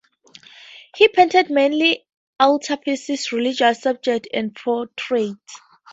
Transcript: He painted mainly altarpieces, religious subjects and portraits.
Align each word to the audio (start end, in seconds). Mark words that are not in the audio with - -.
He 0.95 1.09
painted 1.09 1.51
mainly 1.51 2.07
altarpieces, 2.39 3.31
religious 3.31 3.81
subjects 3.83 4.29
and 4.33 4.55
portraits. 4.55 5.59